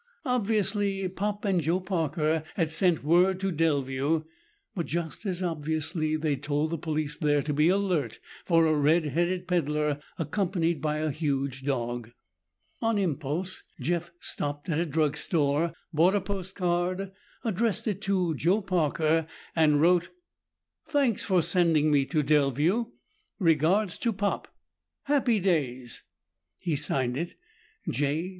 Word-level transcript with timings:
Obviously, 0.25 1.07
Pop 1.09 1.45
and 1.45 1.61
Joe 1.61 1.79
Parker 1.79 2.41
had 2.55 2.71
sent 2.71 3.03
word 3.03 3.39
to 3.41 3.51
Delview, 3.51 4.25
but 4.73 4.87
just 4.87 5.27
as 5.27 5.43
obviously 5.43 6.15
they'd 6.15 6.41
told 6.41 6.71
the 6.71 6.77
police 6.79 7.15
there 7.17 7.43
to 7.43 7.53
be 7.53 7.69
alert 7.69 8.17
for 8.43 8.65
a 8.65 8.73
red 8.75 9.05
headed 9.05 9.47
peddler 9.47 9.99
accompanied 10.17 10.81
by 10.81 10.97
a 10.97 11.11
huge 11.11 11.61
dog. 11.63 12.09
On 12.81 12.97
impulse, 12.97 13.61
Jeff 13.79 14.09
stopped 14.19 14.69
at 14.69 14.79
a 14.79 14.87
drugstore, 14.87 15.71
bought 15.93 16.15
a 16.15 16.21
postcard, 16.21 17.11
addressed 17.43 17.87
it 17.87 18.01
to 18.01 18.33
Joe 18.33 18.63
Parker, 18.63 19.27
and 19.55 19.79
wrote, 19.81 20.09
"Thanks 20.87 21.25
for 21.25 21.43
sending 21.43 21.91
me 21.91 22.05
to 22.05 22.23
Delview. 22.23 22.89
Regards 23.37 23.99
to 23.99 24.11
Pop. 24.11 24.47
Happy 25.03 25.39
days." 25.39 26.01
He 26.57 26.75
signed 26.75 27.17
it 27.17 27.35
J. 27.87 28.29